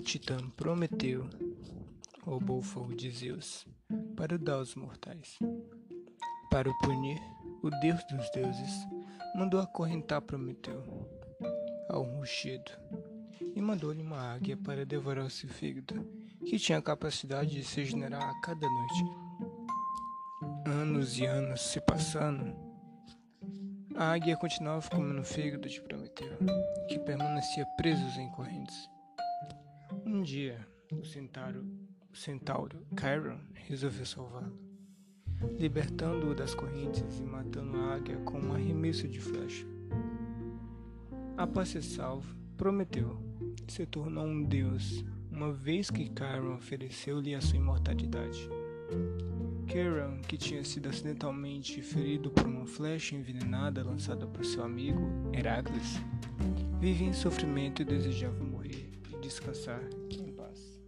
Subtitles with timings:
[0.00, 1.28] titã Prometeu
[2.22, 3.66] roubou o fogo de Zeus
[4.16, 5.38] para dar aos mortais.
[6.50, 7.20] Para o punir,
[7.62, 8.86] o deus dos deuses
[9.34, 10.82] mandou acorrentar Prometeu
[11.88, 12.70] ao rugido
[13.54, 16.04] e mandou-lhe uma águia para devorar seu fígado,
[16.44, 19.04] que tinha a capacidade de se regenerar a cada noite.
[20.66, 22.54] Anos e anos se passando,
[23.94, 26.36] a águia continuava comendo o fígado de Prometeu,
[26.88, 28.95] que permanecia preso em correntes.
[30.16, 31.62] Um dia, o centauro,
[32.10, 34.58] o centauro Chiron resolveu salvá-lo,
[35.58, 39.66] libertando-o das correntes e matando a águia com um arremesso de flecha.
[41.36, 43.20] Após ser salvo, Prometeu
[43.68, 48.48] se tornou um deus, uma vez que Chiron ofereceu-lhe a sua imortalidade.
[49.70, 56.00] Chiron, que tinha sido acidentalmente ferido por uma flecha envenenada lançada por seu amigo Heracles,
[56.80, 58.75] vivia em sofrimento e desejava morrer
[59.26, 60.78] descansar em paz.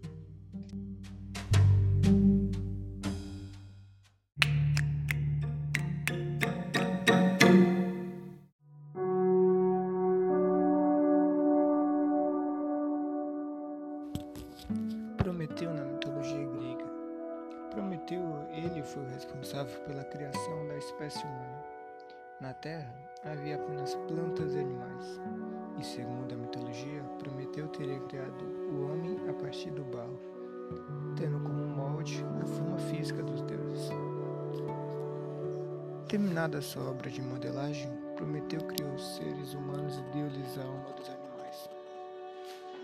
[15.16, 16.84] Prometeu na mitologia grega.
[17.72, 18.22] Prometeu,
[18.52, 21.64] ele foi o responsável pela criação da espécie humana.
[22.40, 22.94] Na Terra
[23.24, 25.20] havia apenas plantas e animais,
[25.80, 26.37] e segundo a
[27.78, 30.18] teria criado o homem a partir do barro,
[31.16, 33.90] tendo como molde a forma física dos deuses.
[36.08, 41.08] Terminada sua obra de modelagem, Prometeu criou os seres humanos e deu-lhes a alma dos
[41.08, 41.70] animais.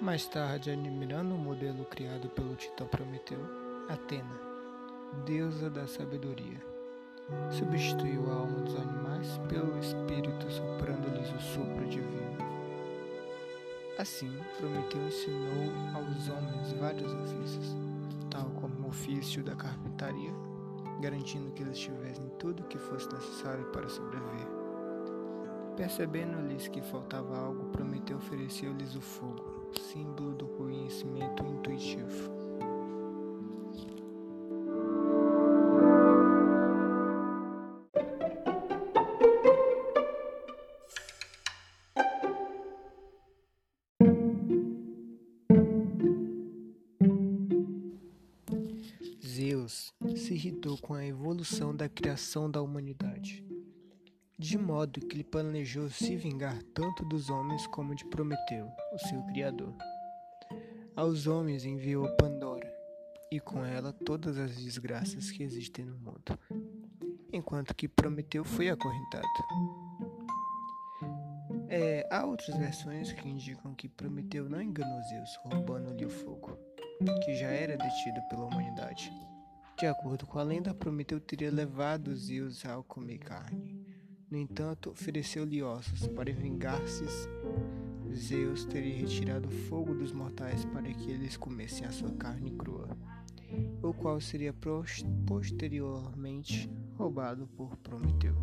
[0.00, 3.40] Mais tarde, admirando o modelo criado pelo titã Prometeu,
[3.88, 4.38] Atena,
[5.24, 6.60] deusa da sabedoria,
[7.50, 12.53] substituiu a alma dos animais pelo espírito soprando-lhes o sopro divino.
[13.96, 17.76] Assim, Prometeu ensinou aos homens vários ofícios,
[18.28, 20.32] tal como o ofício da carpintaria,
[21.00, 24.48] garantindo que eles tivessem tudo o que fosse necessário para sobreviver.
[25.76, 32.33] Percebendo-lhes que faltava algo, Prometeu ofereceu-lhes o fogo, símbolo do conhecimento intuitivo.
[49.34, 53.44] Zeus se irritou com a evolução da criação da humanidade,
[54.38, 59.20] de modo que ele planejou se vingar tanto dos homens como de Prometeu, o seu
[59.24, 59.74] criador.
[60.94, 62.72] Aos homens enviou Pandora,
[63.28, 66.38] e com ela todas as desgraças que existem no mundo,
[67.32, 69.26] enquanto que Prometeu foi acorrentado.
[71.68, 76.56] É, há outras versões que indicam que Prometeu não enganou Zeus, roubando-lhe o fogo,
[77.24, 79.12] que já era detido pela humanidade.
[79.78, 83.84] De acordo com a lenda, Prometeu teria levado Zeus ao comer carne.
[84.30, 87.04] No entanto, ofereceu-lhe ossos para vingar-se.
[88.14, 92.88] Zeus teria retirado o fogo dos mortais para que eles comessem a sua carne crua,
[93.82, 94.54] o qual seria
[95.26, 98.34] posteriormente roubado por Prometeu.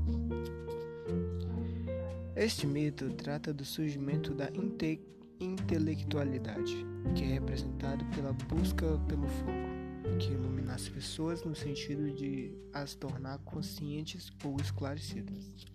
[2.36, 5.00] Este mito trata do surgimento da inte
[5.44, 6.86] intelectualidade,
[7.16, 12.94] que é representado pela busca pelo fogo, que ilumina as pessoas no sentido de as
[12.96, 15.66] tornar conscientes ou esclarecidas.